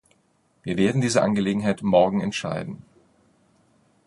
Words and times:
Wir 0.63 0.77
werden 0.77 0.99
diese 0.99 1.21
Angelegenheit 1.21 1.83
morgen 1.83 2.21
entscheiden. 2.21 2.81